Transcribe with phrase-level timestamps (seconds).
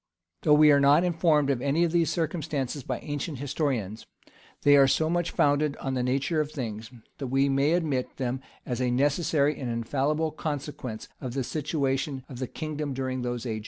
[0.41, 4.07] Though we are not informed of any of these circumstances by ancient historians,
[4.63, 6.89] they are so much founded on the nature of things,
[7.19, 12.39] that we may admit them as a necessary and infallible consequence of the situation of
[12.39, 13.59] the kingdom during those ages.